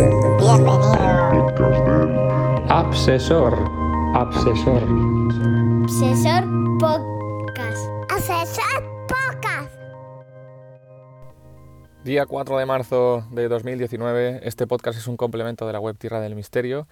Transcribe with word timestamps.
Bienvenido. 0.00 0.80
Absesor. 2.70 3.52
Absesor. 4.14 4.82
Asesor 5.84 6.44
Podcast. 6.78 7.86
Asesor 8.08 9.06
Podcast. 9.06 9.74
Día 12.02 12.24
4 12.24 12.56
de 12.56 12.64
marzo 12.64 13.26
de 13.30 13.48
2019, 13.48 14.40
este 14.44 14.66
podcast 14.66 14.98
es 14.98 15.06
un 15.06 15.18
complemento 15.18 15.66
de 15.66 15.74
la 15.74 15.80
web 15.80 15.98
Tierra 15.98 16.20
del 16.20 16.34
Misterio 16.34 16.88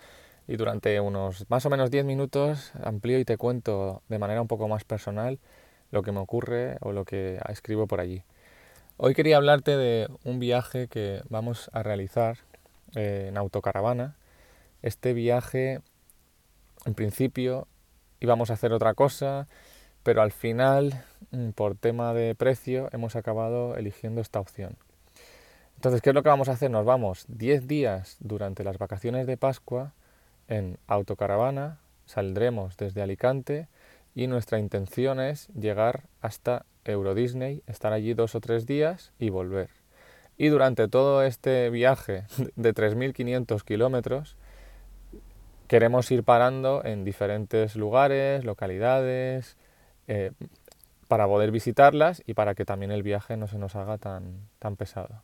y 0.46 0.56
durante 0.56 1.00
unos 1.00 1.46
más 1.48 1.64
o 1.64 1.70
menos 1.70 1.90
10 1.90 2.04
minutos 2.04 2.72
amplío 2.84 3.18
y 3.18 3.24
te 3.24 3.38
cuento 3.38 4.02
de 4.10 4.18
manera 4.18 4.42
un 4.42 4.48
poco 4.48 4.68
más 4.68 4.84
personal 4.84 5.38
lo 5.92 6.02
que 6.02 6.12
me 6.12 6.20
ocurre 6.20 6.76
o 6.82 6.92
lo 6.92 7.06
que 7.06 7.40
escribo 7.48 7.86
por 7.86 8.00
allí. 8.00 8.22
Hoy 8.98 9.14
quería 9.14 9.38
hablarte 9.38 9.78
de 9.78 10.08
un 10.24 10.40
viaje 10.40 10.88
que 10.88 11.22
vamos 11.30 11.70
a 11.72 11.82
realizar 11.82 12.47
eh, 12.94 13.26
en 13.28 13.36
autocaravana. 13.36 14.16
Este 14.82 15.12
viaje, 15.12 15.80
en 16.84 16.94
principio, 16.94 17.66
íbamos 18.20 18.50
a 18.50 18.54
hacer 18.54 18.72
otra 18.72 18.94
cosa, 18.94 19.48
pero 20.02 20.22
al 20.22 20.32
final, 20.32 21.04
mm, 21.30 21.50
por 21.50 21.76
tema 21.76 22.14
de 22.14 22.34
precio, 22.34 22.88
hemos 22.92 23.16
acabado 23.16 23.76
eligiendo 23.76 24.20
esta 24.20 24.40
opción. 24.40 24.76
Entonces, 25.76 26.02
¿qué 26.02 26.10
es 26.10 26.14
lo 26.14 26.22
que 26.22 26.28
vamos 26.28 26.48
a 26.48 26.52
hacer? 26.52 26.70
Nos 26.70 26.84
vamos 26.84 27.24
10 27.28 27.68
días 27.68 28.16
durante 28.20 28.64
las 28.64 28.78
vacaciones 28.78 29.26
de 29.26 29.36
Pascua 29.36 29.92
en 30.48 30.78
autocaravana, 30.86 31.78
saldremos 32.06 32.76
desde 32.76 33.02
Alicante 33.02 33.68
y 34.14 34.26
nuestra 34.26 34.58
intención 34.58 35.20
es 35.20 35.48
llegar 35.48 36.04
hasta 36.20 36.64
Euro 36.84 37.14
Disney, 37.14 37.62
estar 37.66 37.92
allí 37.92 38.14
dos 38.14 38.34
o 38.34 38.40
tres 38.40 38.66
días 38.66 39.12
y 39.18 39.30
volver. 39.30 39.77
Y 40.38 40.48
durante 40.48 40.86
todo 40.86 41.24
este 41.24 41.68
viaje 41.68 42.24
de 42.56 42.72
3.500 42.72 43.64
kilómetros, 43.64 44.36
queremos 45.66 46.10
ir 46.12 46.22
parando 46.22 46.82
en 46.84 47.04
diferentes 47.04 47.74
lugares, 47.74 48.44
localidades, 48.44 49.56
eh, 50.06 50.30
para 51.08 51.26
poder 51.26 51.50
visitarlas 51.50 52.22
y 52.24 52.34
para 52.34 52.54
que 52.54 52.64
también 52.64 52.92
el 52.92 53.02
viaje 53.02 53.36
no 53.36 53.48
se 53.48 53.58
nos 53.58 53.74
haga 53.74 53.98
tan, 53.98 54.48
tan 54.60 54.76
pesado. 54.76 55.22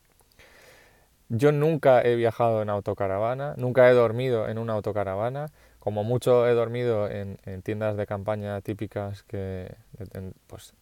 Yo 1.29 1.53
nunca 1.53 2.03
he 2.03 2.17
viajado 2.17 2.61
en 2.61 2.69
autocaravana, 2.69 3.55
nunca 3.57 3.89
he 3.89 3.95
dormido 3.95 4.49
en 4.49 4.59
una 4.59 4.73
autocaravana, 4.73 5.47
como 5.79 6.03
mucho 6.03 6.47
he 6.49 6.55
dormido 6.55 7.09
en, 7.09 7.39
en 7.45 7.63
tiendas 7.63 7.97
de 7.97 8.07
campaña 8.07 8.61
típicas 8.63 9.23
que, 9.23 9.75
pues, 10.47 10.75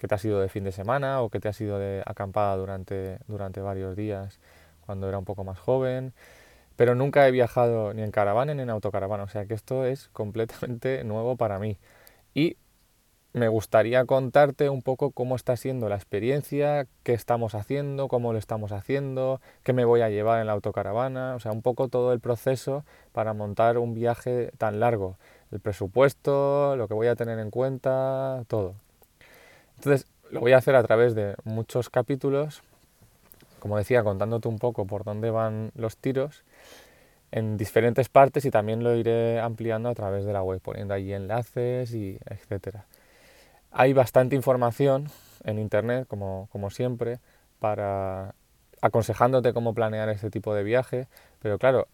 que 0.00 0.08
te 0.08 0.14
has 0.14 0.24
ido 0.24 0.40
de 0.40 0.48
fin 0.48 0.64
de 0.64 0.72
semana 0.72 1.20
o 1.20 1.28
que 1.28 1.40
te 1.40 1.48
has 1.48 1.60
ido 1.60 1.78
de 1.78 2.02
acampada 2.06 2.56
durante, 2.56 3.18
durante 3.28 3.60
varios 3.60 3.94
días 3.96 4.40
cuando 4.86 5.06
era 5.06 5.18
un 5.18 5.26
poco 5.26 5.44
más 5.44 5.58
joven. 5.58 6.14
Pero 6.76 6.94
nunca 6.94 7.28
he 7.28 7.30
viajado 7.30 7.92
ni 7.92 8.02
en 8.02 8.10
caravana 8.10 8.54
ni 8.54 8.62
en 8.62 8.70
autocaravana, 8.70 9.24
o 9.24 9.28
sea 9.28 9.44
que 9.44 9.52
esto 9.52 9.84
es 9.84 10.08
completamente 10.08 11.04
nuevo 11.04 11.36
para 11.36 11.58
mí. 11.58 11.78
Y 12.32 12.56
me 13.34 13.48
gustaría 13.48 14.06
contarte 14.06 14.70
un 14.70 14.80
poco 14.80 15.10
cómo 15.10 15.36
está 15.36 15.56
siendo 15.58 15.90
la 15.90 15.96
experiencia, 15.96 16.86
qué 17.02 17.12
estamos 17.12 17.54
haciendo, 17.54 18.08
cómo 18.08 18.32
lo 18.32 18.38
estamos 18.38 18.72
haciendo, 18.72 19.42
qué 19.62 19.74
me 19.74 19.84
voy 19.84 20.00
a 20.00 20.08
llevar 20.08 20.40
en 20.40 20.46
la 20.46 20.54
autocaravana, 20.54 21.34
o 21.34 21.40
sea, 21.40 21.52
un 21.52 21.60
poco 21.60 21.88
todo 21.88 22.14
el 22.14 22.20
proceso 22.20 22.84
para 23.12 23.34
montar 23.34 23.76
un 23.76 23.92
viaje 23.94 24.50
tan 24.56 24.80
largo, 24.80 25.18
el 25.52 25.60
presupuesto, 25.60 26.74
lo 26.76 26.88
que 26.88 26.94
voy 26.94 27.08
a 27.08 27.16
tener 27.16 27.38
en 27.38 27.50
cuenta, 27.50 28.44
todo. 28.48 28.76
Entonces, 29.80 30.06
lo 30.30 30.40
voy 30.40 30.52
a 30.52 30.58
hacer 30.58 30.76
a 30.76 30.82
través 30.82 31.14
de 31.14 31.36
muchos 31.44 31.88
capítulos, 31.88 32.60
como 33.60 33.78
decía, 33.78 34.04
contándote 34.04 34.46
un 34.46 34.58
poco 34.58 34.84
por 34.84 35.04
dónde 35.04 35.30
van 35.30 35.70
los 35.74 35.96
tiros 35.96 36.44
en 37.32 37.56
diferentes 37.56 38.10
partes 38.10 38.44
y 38.44 38.50
también 38.50 38.84
lo 38.84 38.94
iré 38.94 39.40
ampliando 39.40 39.88
a 39.88 39.94
través 39.94 40.26
de 40.26 40.34
la 40.34 40.42
web, 40.42 40.60
poniendo 40.60 40.92
allí 40.92 41.14
enlaces 41.14 41.94
y 41.94 42.18
etcétera. 42.26 42.84
Hay 43.70 43.94
bastante 43.94 44.36
información 44.36 45.08
en 45.44 45.58
internet, 45.58 46.06
como, 46.06 46.50
como 46.52 46.68
siempre, 46.68 47.18
para 47.58 48.34
aconsejándote 48.82 49.54
cómo 49.54 49.72
planear 49.72 50.10
este 50.10 50.28
tipo 50.28 50.54
de 50.54 50.62
viaje, 50.62 51.08
pero 51.40 51.58
claro, 51.58 51.88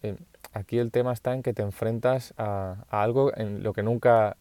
aquí 0.51 0.77
el 0.77 0.91
tema 0.91 1.13
está 1.13 1.33
en 1.33 1.41
que 1.41 1.53
te 1.53 1.61
enfrentas 1.61 2.33
a 2.37 2.83
algo 2.89 3.31
en 3.37 3.63
lo 3.63 3.71
que 3.71 3.81
nunca 3.81 4.35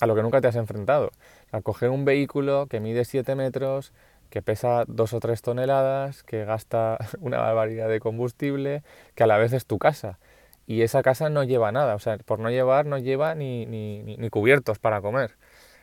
a 0.00 0.06
lo 0.06 0.14
que 0.14 0.22
nunca 0.22 0.40
te 0.40 0.48
has 0.48 0.56
enfrentado. 0.56 1.10
A 1.52 1.60
coger 1.60 1.90
un 1.90 2.04
vehículo 2.04 2.66
que 2.66 2.80
mide 2.80 3.04
7 3.04 3.34
metros, 3.34 3.92
que 4.30 4.42
pesa 4.42 4.84
2 4.88 5.12
o 5.12 5.20
3 5.20 5.42
toneladas, 5.42 6.22
que 6.22 6.44
gasta 6.44 6.98
una 7.20 7.38
barbaridad 7.38 7.88
de 7.88 8.00
combustible, 8.00 8.82
que 9.14 9.24
a 9.24 9.26
la 9.26 9.38
vez 9.38 9.52
es 9.52 9.66
tu 9.66 9.78
casa. 9.78 10.18
Y 10.66 10.82
esa 10.82 11.02
casa 11.02 11.28
no 11.28 11.44
lleva 11.44 11.72
nada, 11.72 11.94
o 11.94 11.98
sea, 11.98 12.18
por 12.18 12.38
no 12.38 12.50
llevar 12.50 12.86
no 12.86 12.98
lleva 12.98 13.34
ni, 13.34 13.66
ni, 13.66 14.02
ni 14.02 14.30
cubiertos 14.30 14.78
para 14.78 15.00
comer. 15.02 15.36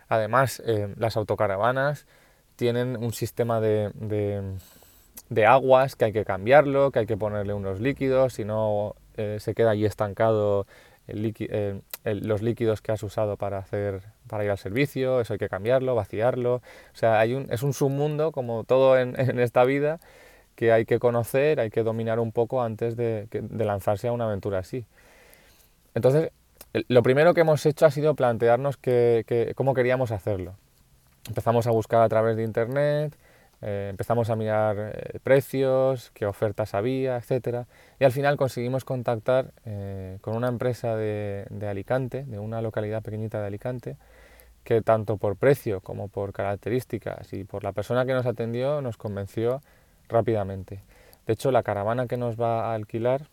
Además, 0.09 0.61
eh, 0.66 0.94
las 0.97 1.17
autocaravanas 1.17 2.07
tienen 2.55 2.97
un 2.97 3.13
sistema 3.13 3.61
de, 3.61 3.91
de, 3.94 4.41
de, 5.29 5.45
aguas 5.45 5.95
que 5.95 6.05
hay 6.05 6.13
que 6.13 6.25
cambiarlo, 6.25 6.91
que 6.91 7.00
hay 7.00 7.05
que 7.05 7.16
ponerle 7.16 7.53
unos 7.53 7.79
líquidos, 7.79 8.33
si 8.33 8.44
no 8.44 8.95
eh, 9.17 9.38
se 9.39 9.53
queda 9.53 9.71
allí 9.71 9.85
estancado 9.85 10.66
el, 11.11 12.27
los 12.27 12.41
líquidos 12.41 12.81
que 12.81 12.91
has 12.91 13.03
usado 13.03 13.38
para, 13.38 13.57
hacer, 13.57 14.01
para 14.27 14.44
ir 14.44 14.51
al 14.51 14.57
servicio, 14.57 15.22
eso 15.22 15.33
hay 15.33 15.39
que 15.39 15.49
cambiarlo, 15.49 15.95
vaciarlo. 15.95 16.55
O 16.55 16.95
sea, 16.95 17.19
hay 17.19 17.33
un, 17.33 17.47
es 17.51 17.63
un 17.63 17.73
submundo, 17.73 18.31
como 18.31 18.63
todo 18.63 18.97
en, 18.97 19.13
en, 19.19 19.39
esta 19.39 19.63
vida, 19.63 20.00
que 20.55 20.71
hay 20.71 20.85
que 20.85 21.00
conocer, 21.00 21.59
hay 21.59 21.69
que 21.69 21.83
dominar 21.83 22.19
un 22.19 22.31
poco 22.31 22.61
antes 22.61 22.95
de, 22.95 23.27
de 23.31 23.66
lanzarse 23.66 24.07
a 24.07 24.11
una 24.11 24.25
aventura 24.25 24.59
así. 24.59 24.85
Entonces, 25.94 26.31
lo 26.88 27.03
primero 27.03 27.33
que 27.33 27.41
hemos 27.41 27.66
hecho 27.66 27.85
ha 27.85 27.91
sido 27.91 28.16
plantearnos 28.16 28.77
que, 28.77 29.23
que, 29.27 29.53
cómo 29.55 29.73
queríamos 29.73 30.11
hacerlo. 30.11 30.55
Empezamos 31.27 31.67
a 31.67 31.71
buscar 31.71 32.01
a 32.01 32.09
través 32.09 32.38
de 32.38 32.44
Internet, 32.44 33.16
eh, 33.61 33.88
empezamos 33.89 34.29
a 34.29 34.35
mirar 34.35 34.94
eh, 34.95 35.19
precios, 35.23 36.11
qué 36.13 36.25
ofertas 36.25 36.73
había, 36.73 37.17
etcétera, 37.17 37.67
y 37.99 38.05
al 38.05 38.11
final 38.11 38.38
conseguimos 38.38 38.85
contactar 38.85 39.51
eh, 39.66 40.17
con 40.22 40.35
una 40.35 40.47
empresa 40.47 40.95
de, 40.95 41.45
de, 41.49 41.67
Alicante, 41.67 42.23
de 42.23 42.39
una 42.39 42.61
localidad 42.61 43.03
pequeñita 43.03 43.39
de 43.39 43.47
Alicante, 43.47 43.97
que 44.63 44.81
tanto 44.81 45.17
por 45.17 45.35
precio 45.35 45.81
como 45.81 46.07
por 46.07 46.33
características 46.33 47.33
y 47.33 47.44
por 47.44 47.63
la 47.63 47.71
persona 47.71 48.05
que 48.05 48.13
nos 48.13 48.25
atendió 48.25 48.81
nos 48.81 48.97
convenció 48.97 49.61
rápidamente. 50.09 50.81
De 51.27 51.33
hecho, 51.33 51.51
la 51.51 51.63
caravana 51.63 52.07
que 52.07 52.17
nos 52.17 52.39
va 52.39 52.71
a 52.71 52.73
alquilar 52.73 53.27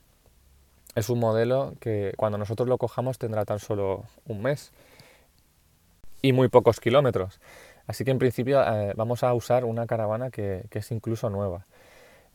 es 0.94 1.10
un 1.10 1.20
modelo 1.20 1.74
que 1.80 2.12
cuando 2.16 2.38
nosotros 2.38 2.68
lo 2.68 2.78
cojamos 2.78 3.18
tendrá 3.18 3.44
tan 3.44 3.58
solo 3.58 4.04
un 4.26 4.42
mes 4.42 4.72
y 6.22 6.32
muy 6.32 6.48
pocos 6.48 6.80
kilómetros. 6.80 7.40
Así 7.88 8.04
que 8.04 8.10
en 8.10 8.18
principio 8.18 8.62
eh, 8.62 8.92
vamos 8.96 9.24
a 9.24 9.32
usar 9.32 9.64
una 9.64 9.86
caravana 9.86 10.30
que, 10.30 10.66
es 10.70 10.92
incluso 10.92 11.30
nueva. 11.30 11.66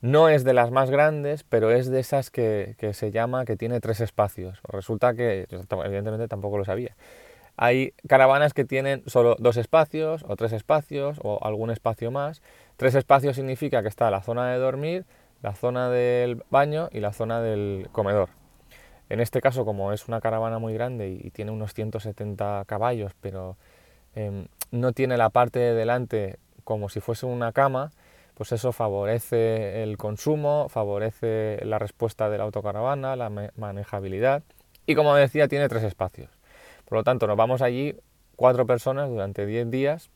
No 0.01 0.27
es 0.27 0.43
de 0.43 0.53
las 0.53 0.71
más 0.71 0.89
grandes, 0.89 1.43
pero 1.43 1.71
es 1.71 1.89
de 1.89 1.99
esas 1.99 2.31
que, 2.31 2.75
se 2.93 3.11
llama 3.11 3.45
que 3.45 3.55
tiene 3.55 3.79
tres 3.79 4.01
espacios. 4.01 4.59
Resulta 4.67 5.13
que, 5.13 5.47
evidentemente 5.85 6.27
tampoco 6.27 6.57
lo 6.57 6.65
sabía. 6.65 6.95
Hay 7.55 7.93
caravanas 8.07 8.55
que 8.55 8.65
tienen 8.65 9.03
solo 9.05 9.35
dos 9.37 9.57
espacios 9.57 10.25
o 10.27 10.35
tres 10.35 10.53
espacios 10.53 11.19
o 11.21 11.37
algún 11.45 11.69
espacio 11.69 12.09
más. 12.09 12.41
Tres 12.75 12.95
espacios 12.95 13.35
significa 13.35 13.83
que 13.83 13.89
está 13.89 14.09
la 14.09 14.23
zona 14.23 14.51
de 14.51 14.57
dormir, 14.57 15.05
la 15.43 15.53
zona 15.53 15.91
del 15.91 16.43
baño 16.49 16.89
y 16.91 16.99
la 16.99 17.13
zona 17.13 17.41
del 17.41 17.89
comedor. 17.91 18.29
En 19.07 19.19
este 19.19 19.39
caso, 19.39 19.65
como 19.65 19.93
es 19.93 20.07
una 20.07 20.19
caravana 20.19 20.57
muy 20.57 20.73
grande 20.73 21.09
y, 21.09 21.29
tiene 21.29 21.51
unos 21.51 21.75
170 21.75 22.63
caballos, 22.65 23.11
pero 23.21 23.55
eh, 24.15 24.47
no 24.73 24.91
tiene 24.91 25.17
la 25.17 25.29
parte 25.29 25.59
de 25.59 25.75
delante 25.75 26.39
como 26.63 26.89
si 26.89 26.99
fuese 26.99 27.27
una 27.27 27.51
cama, 27.51 27.91
pues 28.33 28.51
eso 28.51 28.71
favorece 28.71 29.83
el 29.83 29.97
consumo, 29.97 30.67
favorece 30.67 31.59
la 31.63 31.77
respuesta 31.77 32.27
de 32.29 32.39
la 32.39 32.45
autocaravana, 32.45 33.15
la 33.15 33.29
manejabilidad 33.55 34.41
y 34.87 34.95
como 34.95 35.13
decía 35.13 35.47
tiene 35.47 35.69
tres 35.69 35.83
espacios. 35.83 36.31
Por 36.85 36.97
lo 36.97 37.03
tanto 37.03 37.27
nos 37.27 37.37
vamos 37.37 37.61
allí 37.61 37.95
cuatro 38.35 38.65
personas 38.65 39.09
durante 39.09 39.45
10 39.45 39.69
días 39.69 40.09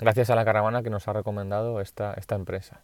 gracias 0.00 0.30
a 0.30 0.34
la 0.34 0.46
caravana 0.46 0.82
que 0.82 0.88
nos 0.88 1.06
ha 1.06 1.12
recomendado 1.12 1.82
esta, 1.82 2.14
esta 2.14 2.36
empresa. 2.36 2.80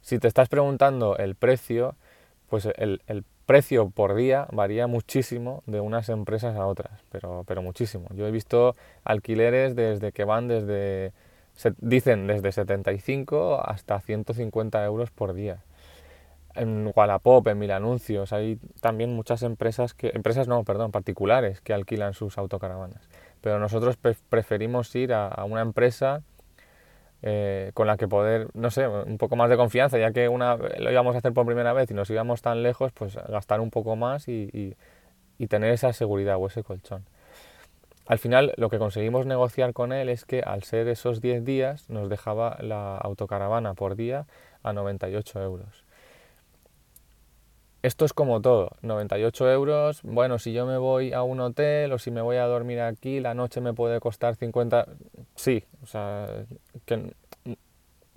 Si 0.00 0.20
te 0.20 0.28
estás 0.28 0.48
preguntando 0.48 1.16
el 1.16 1.34
precio, 1.34 1.96
pues 2.48 2.68
el, 2.76 3.02
el 3.08 3.24
precio 3.50 3.90
por 3.90 4.14
día 4.14 4.46
varía 4.52 4.86
muchísimo 4.86 5.64
de 5.66 5.80
unas 5.80 6.08
empresas 6.08 6.54
a 6.54 6.68
otras, 6.68 7.02
pero, 7.10 7.42
pero 7.48 7.62
muchísimo. 7.62 8.06
Yo 8.14 8.24
he 8.28 8.30
visto 8.30 8.76
alquileres 9.02 9.74
desde 9.74 10.12
que 10.12 10.22
van 10.22 10.46
desde, 10.46 11.12
se, 11.54 11.74
dicen 11.78 12.28
desde 12.28 12.52
75 12.52 13.60
hasta 13.60 14.00
150 14.00 14.84
euros 14.84 15.10
por 15.10 15.34
día. 15.34 15.64
En 16.54 16.92
Wallapop, 16.94 17.48
en 17.48 17.58
Mil 17.58 17.72
Anuncios, 17.72 18.32
hay 18.32 18.60
también 18.80 19.16
muchas 19.16 19.42
empresas, 19.42 19.94
que, 19.94 20.12
empresas 20.14 20.46
no, 20.46 20.62
perdón, 20.62 20.92
particulares 20.92 21.60
que 21.60 21.72
alquilan 21.72 22.14
sus 22.14 22.38
autocaravanas. 22.38 23.08
Pero 23.40 23.58
nosotros 23.58 23.96
pre 23.96 24.14
preferimos 24.28 24.94
ir 24.94 25.12
a, 25.12 25.26
a 25.26 25.42
una 25.42 25.62
empresa 25.62 26.22
eh, 27.22 27.70
con 27.74 27.86
la 27.86 27.96
que 27.96 28.08
poder, 28.08 28.48
no 28.54 28.70
sé, 28.70 28.88
un 28.88 29.18
poco 29.18 29.36
más 29.36 29.50
de 29.50 29.56
confianza, 29.56 29.98
ya 29.98 30.12
que 30.12 30.28
una, 30.28 30.56
lo 30.56 30.90
íbamos 30.90 31.14
a 31.14 31.18
hacer 31.18 31.32
por 31.32 31.46
primera 31.46 31.72
vez 31.72 31.90
y 31.90 31.94
nos 31.94 32.08
íbamos 32.10 32.42
tan 32.42 32.62
lejos, 32.62 32.92
pues 32.92 33.16
gastar 33.28 33.60
un 33.60 33.70
poco 33.70 33.96
más 33.96 34.28
y, 34.28 34.76
y 35.38 35.46
tener 35.46 35.72
esa 35.72 35.92
seguridad 35.92 36.36
o 36.38 36.46
ese 36.46 36.62
colchón. 36.62 37.04
Al 38.06 38.18
final 38.18 38.52
lo 38.56 38.70
que 38.70 38.78
conseguimos 38.78 39.24
negociar 39.24 39.72
con 39.72 39.92
él 39.92 40.08
es 40.08 40.24
que 40.24 40.40
al 40.40 40.64
ser 40.64 40.88
esos 40.88 41.20
10 41.20 41.44
días 41.44 41.88
nos 41.88 42.08
dejaba 42.08 42.58
la 42.60 42.96
autocaravana 42.96 43.74
por 43.74 43.94
día 43.94 44.26
a 44.62 44.72
98 44.72 45.40
euros. 45.40 45.84
Esto 47.82 48.04
es 48.04 48.12
como 48.12 48.42
todo, 48.42 48.72
98 48.82 49.50
euros, 49.50 50.02
bueno, 50.02 50.38
si 50.38 50.52
yo 50.52 50.66
me 50.66 50.76
voy 50.76 51.14
a 51.14 51.22
un 51.22 51.40
hotel 51.40 51.92
o 51.92 51.98
si 51.98 52.10
me 52.10 52.20
voy 52.20 52.36
a 52.36 52.44
dormir 52.44 52.80
aquí, 52.80 53.20
la 53.20 53.32
noche 53.32 53.62
me 53.62 53.72
puede 53.72 54.00
costar 54.00 54.34
50, 54.34 54.86
sí, 55.34 55.64
o 55.82 55.86
sea, 55.86 56.26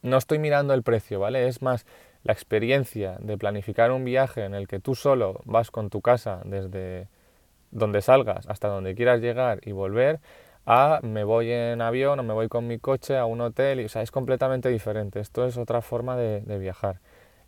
no 0.02 0.18
estoy 0.18 0.40
mirando 0.40 0.74
el 0.74 0.84
precio, 0.84 1.20
¿vale? 1.20 1.48
Es 1.48 1.62
más 1.62 1.86
la 2.24 2.34
experiencia 2.34 3.18
de 3.20 3.38
planificar 3.38 3.92
un 3.92 4.06
viaje 4.06 4.46
en 4.46 4.54
el 4.54 4.68
que 4.68 4.80
tú 4.80 4.96
solo 4.96 5.42
vas 5.46 5.72
con 5.72 5.90
tu 5.90 6.02
casa 6.02 6.42
desde 6.46 7.08
donde 7.72 8.02
salgas 8.02 8.48
hasta 8.48 8.68
donde 8.68 8.96
quieras 8.96 9.20
llegar 9.20 9.60
y 9.64 9.72
volver, 9.72 10.20
a 10.66 11.00
me 11.04 11.24
voy 11.24 11.52
en 11.52 11.82
avión 11.82 12.20
o 12.20 12.24
me 12.24 12.34
voy 12.34 12.48
con 12.48 12.68
mi 12.68 12.80
coche 12.80 13.18
a 13.18 13.26
un 13.26 13.42
hotel, 13.42 13.82
y, 13.82 13.86
o 13.86 14.00
es 14.00 14.12
completamente 14.12 14.70
diferente. 14.70 15.20
Esto 15.20 15.46
es 15.46 15.58
otra 15.58 15.82
forma 15.82 16.16
de, 16.16 16.40
viajar. 16.58 17.00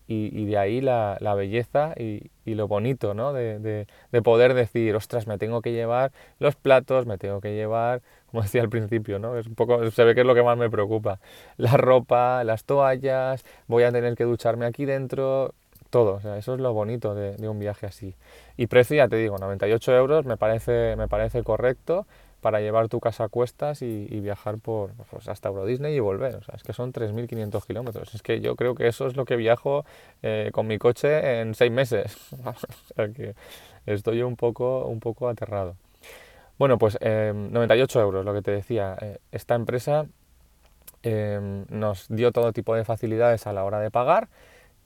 Y, 0.07 0.45
de 0.45 0.57
ahí 0.57 0.81
la, 0.81 1.17
belleza 1.35 1.93
y, 1.97 2.29
lo 2.45 2.67
bonito, 2.67 3.13
¿no? 3.13 3.33
De, 3.33 3.87
poder 4.23 4.53
decir, 4.53 4.95
ostras, 4.95 5.27
me 5.27 5.37
tengo 5.37 5.61
que 5.61 5.71
llevar 5.71 6.11
los 6.39 6.55
platos, 6.55 7.05
me 7.05 7.17
tengo 7.17 7.41
que 7.41 7.55
llevar, 7.55 8.01
como 8.35 8.43
decía 8.43 8.61
al 8.61 8.69
principio, 8.69 9.17
¿no? 9.17 9.37
Es 9.37 9.47
un 9.47 9.55
poco, 9.55 9.89
se 9.91 10.03
ve 10.03 10.13
que 10.13 10.19
es 10.19 10.27
lo 10.27 10.35
que 10.35 10.43
más 10.43 10.57
me 10.57 10.69
preocupa. 10.69 11.19
La 11.55 11.77
ropa, 11.77 12.43
las 12.43 12.65
toallas, 12.65 13.45
voy 13.67 13.83
a 13.83 13.93
tener 13.93 14.13
que 14.15 14.25
ducharme 14.25 14.65
aquí 14.65 14.83
dentro, 14.83 15.53
todo. 15.89 16.15
O 16.15 16.19
sea, 16.19 16.37
eso 16.37 16.53
es 16.53 16.59
lo 16.59 16.73
bonito 16.73 17.15
de, 17.15 17.47
un 17.47 17.59
viaje 17.59 17.85
así. 17.85 18.13
Y 18.57 18.67
precio, 18.67 18.97
ya 18.97 19.07
te 19.07 19.15
digo, 19.15 19.37
98 19.37 19.95
euros 19.95 20.25
me 20.25 20.35
parece, 20.35 20.97
correcto 21.45 22.05
para 22.41 22.59
llevar 22.59 22.89
tu 22.89 22.99
casa 22.99 23.23
a 23.23 23.29
cuestas 23.29 23.81
y, 23.81 24.05
viajar 24.19 24.57
por, 24.59 24.91
pues 25.09 25.29
hasta 25.29 25.47
Euro 25.49 25.65
Disney 25.65 25.95
y 25.95 25.99
volver. 26.01 26.35
O 26.35 26.43
sea, 26.43 26.55
es 26.55 26.63
que 26.63 26.73
son 26.73 26.91
3.500 26.91 27.65
kilómetros. 27.65 28.13
Es 28.13 28.21
que 28.21 28.41
yo 28.41 28.57
creo 28.57 28.75
que 28.75 28.87
eso 28.87 29.07
es 29.07 29.15
lo 29.15 29.23
que 29.23 29.37
viajo 29.37 29.85
eh, 30.21 30.49
con 30.51 30.67
mi 30.67 30.77
coche 30.77 31.39
en 31.39 31.55
seis 31.55 31.71
meses. 31.71 32.17
estoy 33.85 34.21
un 34.23 34.35
poco, 34.35 34.85
un 34.85 34.99
poco 34.99 35.29
aterrado. 35.29 35.77
Bueno, 36.57 36.77
pues 36.77 36.97
98 37.01 37.99
em, 37.99 38.05
euros, 38.05 38.25
lo 38.25 38.33
que 38.33 38.41
te 38.41 38.51
decía. 38.51 38.95
Eh, 39.01 39.17
esta 39.31 39.55
empresa 39.55 40.05
em, 41.03 41.65
nos 41.69 42.07
dio 42.09 42.31
todo 42.31 42.53
tipo 42.53 42.75
de 42.75 42.85
facilidades 42.85 43.47
a 43.47 43.53
la 43.53 43.63
hora 43.63 43.79
de 43.79 43.91
pagar 43.91 44.29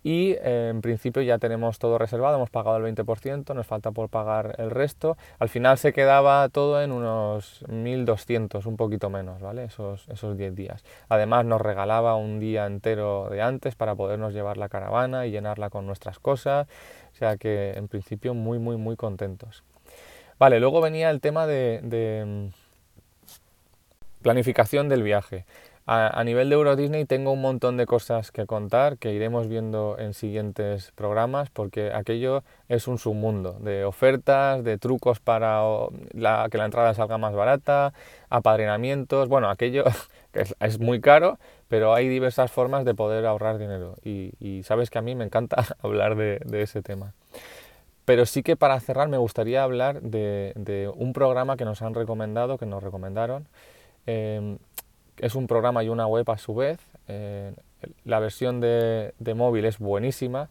y 0.04 0.32
eh, 0.42 0.70
en 0.72 0.82
principio 0.82 1.22
ya 1.22 1.38
tenemos 1.40 1.78
todo 1.78 1.98
reservado, 1.98 2.38
hemos 2.38 2.50
pagado 2.50 2.78
el 2.78 2.96
20%, 2.96 3.54
nos 3.54 3.68
falta 3.68 3.92
por 3.92 4.10
pagar 4.10 4.56
el 4.58 4.72
resto. 4.72 5.18
Al 5.40 5.50
final 5.50 5.78
se 5.78 5.94
quedaba 5.94 6.48
todo 6.50 6.82
en 6.82 6.92
unos 6.92 7.64
1.200, 7.68 8.66
un 8.66 8.78
poquito 8.78 9.10
menos, 9.10 9.42
¿vale? 9.42 9.66
Esos, 9.66 10.08
esos 10.10 10.38
10 10.38 10.56
días. 10.56 10.84
Además 11.10 11.46
nos 11.46 11.62
regalaba 11.62 12.16
un 12.16 12.40
día 12.40 12.66
entero 12.66 13.28
de 13.30 13.42
antes 13.42 13.76
para 13.76 13.96
podernos 13.96 14.34
llevar 14.34 14.58
la 14.58 14.70
caravana 14.70 15.26
y 15.28 15.32
llenarla 15.32 15.70
con 15.70 15.86
nuestras 15.86 16.20
cosas, 16.20 16.68
o 17.12 17.16
sea 17.16 17.38
que 17.38 17.72
en 17.72 17.88
principio 17.88 18.34
muy, 18.34 18.58
muy, 18.58 18.78
muy 18.78 18.96
contentos. 18.96 19.64
Vale, 20.40 20.60
luego 20.60 20.82
venía 20.82 21.10
el 21.10 21.22
tema 21.22 21.46
de 21.46 22.24
mm, 22.26 22.48
planificación 24.22 24.90
del 24.90 25.04
viaje. 25.04 25.46
A, 25.92 26.24
nivel 26.24 26.50
de 26.50 26.54
Euro 26.54 26.76
Disney 26.76 27.06
tengo 27.06 27.32
un 27.32 27.42
montón 27.42 27.76
de 27.76 27.88
cosas 27.88 28.32
que 28.32 28.46
contar 28.46 29.00
que 29.00 29.12
iremos 29.12 29.48
viendo 29.48 29.96
en 29.98 30.14
siguientes 30.14 30.92
programas 30.92 31.50
porque 31.50 31.92
aquello 31.92 32.44
es 32.68 32.88
un 32.88 33.00
submundo 33.00 33.54
de 33.54 33.86
ofertas, 33.86 34.64
de 34.64 34.78
trucos 34.78 35.20
para 35.20 35.64
que 36.12 36.58
la 36.60 36.66
entrada 36.66 36.94
salga 36.94 37.18
más 37.18 37.34
barata, 37.34 37.94
apadrinamientos, 38.30 39.30
bueno, 39.30 39.50
aquello 39.50 39.84
es, 40.60 40.80
muy 40.80 41.02
caro, 41.02 41.40
pero 41.70 41.96
hay 41.96 42.08
diversas 42.08 42.52
formas 42.52 42.86
de 42.86 42.94
poder 42.94 43.26
ahorrar 43.26 43.58
dinero 43.58 43.96
y, 44.06 44.62
sabes 44.66 44.92
que 44.92 45.00
a 45.00 45.02
mí 45.02 45.16
me 45.16 45.26
encanta 45.26 45.66
hablar 45.82 46.16
de, 46.16 46.62
ese 46.62 46.84
tema. 46.84 47.14
Pero 48.10 48.26
sí 48.26 48.42
que 48.42 48.56
para 48.56 48.80
cerrar 48.80 49.08
me 49.08 49.20
gustaría 49.20 49.62
hablar 49.62 50.02
de, 50.02 50.92
un 50.96 51.14
programa 51.14 51.58
que 51.58 51.64
nos 51.64 51.84
han 51.84 51.94
recomendado, 51.94 52.58
que 52.58 52.66
nos 52.66 52.82
recomendaron. 52.82 53.48
Em, 54.08 54.58
es 55.20 55.36
un 55.36 55.46
programa 55.46 55.84
y 55.84 55.90
una 55.90 56.08
web 56.08 56.28
a 56.32 56.40
su 56.40 56.56
vez. 56.56 56.80
Eh, 57.08 57.54
la 58.06 58.20
versión 58.20 58.62
de, 58.62 59.14
móvil 59.36 59.66
es 59.66 59.78
buenísima 59.78 60.50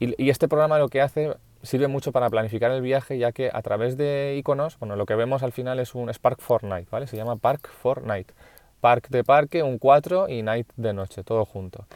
y, 0.00 0.28
este 0.28 0.48
programa 0.48 0.80
lo 0.80 0.88
que 0.88 1.00
hace 1.00 1.36
sirve 1.62 1.86
mucho 1.86 2.10
para 2.10 2.28
planificar 2.30 2.72
el 2.72 2.82
viaje 2.82 3.16
ya 3.16 3.30
que 3.30 3.48
a 3.52 3.62
través 3.62 3.96
de 3.96 4.34
iconos, 4.36 4.76
bueno, 4.80 4.96
lo 4.96 5.06
que 5.06 5.14
vemos 5.14 5.44
al 5.44 5.52
final 5.52 5.78
es 5.78 5.94
un 5.94 6.12
Spark 6.12 6.40
for 6.40 6.64
Night, 6.64 6.90
¿vale? 6.90 7.06
Se 7.06 7.16
llama 7.16 7.36
Park 7.36 7.68
for 7.68 8.02
Night. 8.02 8.32
Park 8.80 9.06
de 9.10 9.22
parque, 9.22 9.62
un 9.62 9.78
4 9.78 10.28
y 10.30 10.42
Night 10.42 10.66
de 10.76 10.92
noche, 10.94 11.22
todo 11.22 11.44
junto. 11.44 11.86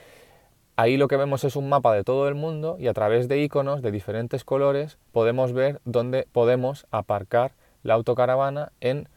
Ahí 0.75 0.97
lo 0.97 1.07
que 1.07 1.17
vemos 1.17 1.45
es 1.45 1.57
un 1.57 1.69
mapa 1.69 1.95
de 1.95 2.03
todo 2.03 2.29
el 2.29 2.35
mundo 2.35 2.77
y 2.79 2.89
a 2.89 2.95
través 2.95 3.29
de 3.29 3.39
iconos 3.43 3.83
de 3.83 3.91
diferentes 3.91 4.45
colores 4.45 4.99
podemos 5.13 5.53
ver 5.53 5.81
dónde 5.85 6.27
podemos 6.33 6.87
aparcar 6.91 7.53
la 7.83 7.95
autocaravana 7.95 8.73
en 8.81 9.09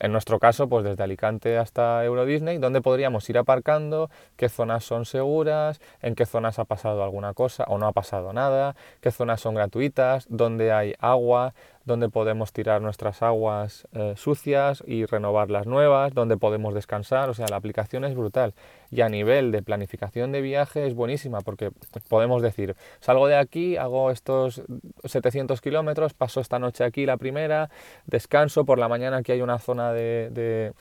en 0.00 0.12
nuestro 0.12 0.38
caso, 0.38 0.68
pues 0.68 0.84
desde 0.84 1.04
Alicante 1.04 1.56
hasta 1.56 2.04
Euro 2.04 2.26
Disney, 2.26 2.58
donde 2.58 2.80
podríamos 2.80 3.28
ir 3.30 3.38
aparcando, 3.38 4.10
qué 4.36 4.48
zonas 4.48 4.84
son 4.84 5.04
seguras, 5.04 5.80
en 6.02 6.14
qué 6.14 6.26
zonas 6.26 6.58
ha 6.58 6.64
pasado 6.64 7.04
alguna 7.04 7.32
cosa 7.32 7.64
o 7.68 7.78
no 7.78 7.86
ha 7.86 7.92
pasado 7.92 8.32
nada, 8.32 8.74
qué 9.00 9.12
zonas 9.12 9.40
son 9.40 9.54
gratuitas, 9.54 10.26
dónde 10.28 10.72
hay 10.72 10.94
agua, 10.98 11.54
donde 11.84 12.08
podemos 12.08 12.52
tirar 12.52 12.80
nuestras 12.80 13.22
aguas 13.22 13.86
eh, 13.92 14.14
sucias 14.16 14.82
y 14.86 15.04
renovar 15.04 15.50
las 15.50 15.66
nuevas, 15.66 16.14
donde 16.14 16.36
podemos 16.36 16.72
descansar, 16.74 17.28
o 17.28 17.34
sea, 17.34 17.46
la 17.48 17.56
aplicación 17.56 18.04
es 18.04 18.14
brutal. 18.14 18.54
Y 18.90 19.02
a 19.02 19.08
nivel 19.08 19.52
de 19.52 19.62
planificación 19.62 20.32
de 20.32 20.40
viaje 20.40 20.86
es 20.86 20.94
buenísima 20.94 21.40
porque 21.40 21.70
podemos 22.08 22.42
decir, 22.42 22.74
salgo 23.00 23.26
de 23.26 23.36
aquí, 23.36 23.76
hago 23.76 24.10
estos 24.10 24.62
700 25.04 25.60
kilómetros, 25.60 26.14
paso 26.14 26.40
esta 26.40 26.58
noche 26.58 26.84
aquí 26.84 27.04
la 27.04 27.16
primera, 27.18 27.70
descanso, 28.06 28.64
por 28.64 28.78
la 28.78 28.88
mañana 28.88 29.18
aquí 29.18 29.32
hay 29.32 29.42
una 29.42 29.58
zona 29.58 29.92
de, 29.92 30.72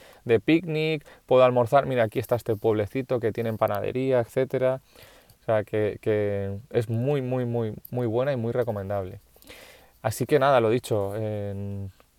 picnic, 0.45 1.05
puedo 1.25 1.43
almorzar, 1.43 1.85
mira, 1.85 2.03
aquí 2.03 2.19
está 2.19 2.35
este 2.35 2.55
pueblecito 2.55 3.19
que 3.19 3.31
tienen 3.31 3.57
panadería, 3.57 4.19
etcétera. 4.19 4.81
O 5.41 5.45
sea, 5.45 5.65
que, 5.65 5.97
que 5.99 6.57
es 6.69 6.89
muy, 6.89 7.21
muy, 7.21 7.43
muy, 7.45 7.73
muy 7.91 8.07
buena 8.07 8.31
y 8.31 8.37
muy 8.37 8.53
recomendable. 8.53 9.19
Así 10.03 10.25
que 10.25 10.37
nada, 10.37 10.59
lo 10.59 10.69
dicho, 10.69 11.13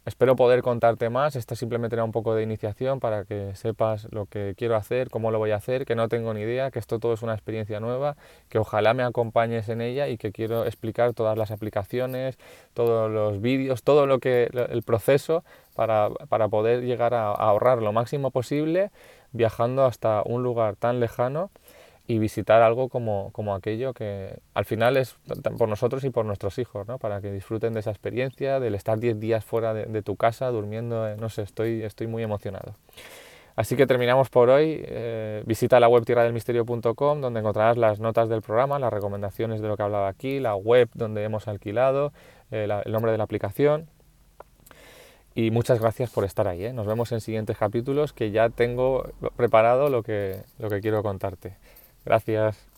espero 0.06 0.36
poder 0.36 0.62
contarte 0.62 1.10
más. 1.10 1.36
Esta 1.36 1.54
simplemente 1.54 1.96
era 1.96 2.02
un 2.02 2.12
poco 2.12 2.34
de 2.34 2.42
iniciación 2.42 2.98
para 2.98 3.26
que 3.26 3.54
sepas 3.54 4.08
lo 4.10 4.24
que 4.24 4.54
quiero 4.56 4.74
hacer, 4.76 5.10
cómo 5.10 5.30
lo 5.30 5.38
voy 5.38 5.50
a 5.50 5.56
hacer, 5.56 5.84
que 5.84 5.94
no 5.94 6.08
tengo 6.08 6.32
ni 6.32 6.40
idea, 6.40 6.70
que 6.70 6.78
esto 6.78 6.98
todo 6.98 7.12
es 7.12 7.20
una 7.20 7.34
experiencia 7.34 7.80
nueva, 7.80 8.16
que 8.48 8.58
ojalá 8.58 8.94
me 8.94 9.02
acompañes 9.02 9.68
en 9.68 9.82
ella 9.82 10.08
y 10.08 10.16
que 10.16 10.32
quiero 10.32 10.64
explicar 10.64 11.12
todas 11.12 11.36
las 11.36 11.50
aplicaciones, 11.50 12.38
todos 12.72 13.10
los 13.10 13.42
vídeos, 13.42 13.82
todo 13.82 14.06
lo 14.06 14.18
que 14.18 14.48
el 14.70 14.82
proceso 14.82 15.44
para, 15.74 16.08
poder 16.48 16.84
llegar 16.84 17.12
a 17.12 17.32
ahorrar 17.32 17.82
lo 17.82 17.92
máximo 17.92 18.30
posible 18.30 18.92
viajando 19.32 19.84
hasta 19.84 20.22
un 20.24 20.42
lugar 20.42 20.76
tan 20.76 21.00
lejano 21.00 21.50
y 22.06 22.18
visitar 22.18 22.62
algo 22.62 22.88
como, 22.88 23.30
como, 23.32 23.54
aquello 23.54 23.94
que 23.94 24.38
al 24.52 24.66
final 24.66 24.96
es 24.98 25.16
por 25.56 25.68
nosotros 25.68 26.04
y 26.04 26.10
por 26.10 26.26
nuestros 26.26 26.58
hijos, 26.58 26.86
¿no? 26.86 26.98
para 26.98 27.22
que 27.22 27.32
disfruten 27.32 27.72
de 27.72 27.80
esa 27.80 27.90
experiencia, 27.90 28.60
del 28.60 28.74
estar 28.74 28.98
10 28.98 29.18
días 29.20 29.44
fuera 29.44 29.72
de, 29.72 30.02
tu 30.02 30.16
casa 30.16 30.48
durmiendo, 30.48 31.08
eh, 31.08 31.16
no 31.18 31.30
sé, 31.30 31.42
estoy, 31.42 31.82
estoy 31.82 32.06
muy 32.06 32.22
emocionado. 32.22 32.74
Así 33.56 33.76
que 33.76 33.86
terminamos 33.86 34.30
por 34.30 34.50
hoy. 34.50 34.82
Eh, 34.84 35.42
visita 35.46 35.78
la 35.78 35.88
web 35.88 36.04
tierradelmisterio.com 36.04 37.20
donde 37.20 37.40
encontrarás 37.40 37.76
las 37.76 38.00
notas 38.00 38.28
del 38.28 38.42
programa, 38.42 38.78
las 38.78 38.92
recomendaciones 38.92 39.60
de 39.60 39.68
lo 39.68 39.76
que 39.76 39.82
he 39.82 39.86
hablado 39.86 40.06
aquí, 40.06 40.40
la 40.40 40.56
web 40.56 40.88
donde 40.94 41.22
hemos 41.22 41.46
alquilado, 41.46 42.12
eh, 42.50 42.68
el 42.84 42.92
nombre 42.92 43.12
de 43.12 43.18
la 43.18 43.24
aplicación. 43.24 43.88
Y 45.36 45.50
muchas 45.50 45.80
gracias 45.80 46.10
por 46.10 46.24
estar 46.24 46.46
ahí. 46.48 46.72
Nos 46.72 46.86
vemos 46.86 47.10
en 47.12 47.20
siguientes 47.20 47.56
capítulos 47.56 48.12
que 48.12 48.30
ya 48.30 48.50
tengo 48.50 49.10
preparado 49.36 49.88
lo 49.88 50.02
que, 50.02 50.42
lo 50.58 50.68
que 50.68 50.80
quiero 50.80 51.02
contarte. 51.02 51.56
Gracias. 52.04 52.73